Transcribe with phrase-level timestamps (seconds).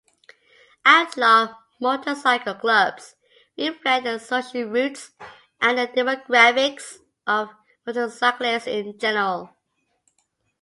[0.83, 3.13] Outlaw motorcycle clubs
[3.55, 5.11] reflect their social roots
[5.61, 7.49] and the demographics of
[7.85, 9.51] motorcyclists in general.